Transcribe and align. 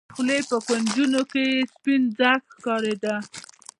د 0.07 0.11
خولې 0.15 0.37
په 0.49 0.57
کونجونو 0.67 1.19
کښې 1.31 1.43
يې 1.53 1.59
سپين 1.73 2.01
ځګ 2.19 2.39
ښکارېده. 2.55 3.15